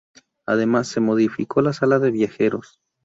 Además, 0.47 0.87
se 0.87 0.99
modificó 0.99 1.61
la 1.61 1.73
sala 1.73 1.99
de 1.99 2.09
viajeros. 2.09 2.79